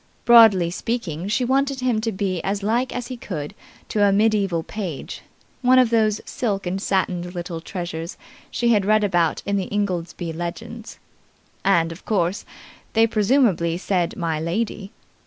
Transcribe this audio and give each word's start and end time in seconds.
Broadly 0.25 0.71
speaking, 0.71 1.27
she 1.27 1.45
wanted 1.45 1.79
him 1.81 2.01
to 2.01 2.11
be 2.11 2.41
as 2.43 2.63
like 2.63 2.91
as 2.91 3.05
he 3.09 3.17
could 3.17 3.53
to 3.89 4.03
a 4.03 4.11
medieval 4.11 4.63
page, 4.63 5.21
one 5.61 5.77
of 5.77 5.91
those 5.91 6.19
silk 6.25 6.65
and 6.65 6.79
satined 6.81 7.35
little 7.35 7.61
treasures 7.61 8.17
she 8.49 8.69
had 8.69 8.83
read 8.83 9.03
about 9.03 9.43
in 9.45 9.57
the 9.57 9.69
Ingoldsby 9.71 10.33
Legends. 10.33 10.97
And, 11.63 11.91
of 11.91 12.03
course, 12.03 12.45
they 12.93 13.05
presumably 13.05 13.77
said 13.77 14.15
'my 14.17 14.39
lady'. 14.39 14.91